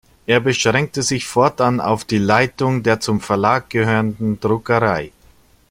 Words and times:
Er 0.25 0.39
beschränkte 0.39 1.03
sich 1.03 1.27
fortan 1.27 1.79
auf 1.79 2.05
die 2.05 2.17
Leitung 2.17 2.81
der 2.81 2.99
zum 2.99 3.21
Verlag 3.21 3.69
gehörenden 3.69 4.39
Druckerei. 4.39 5.11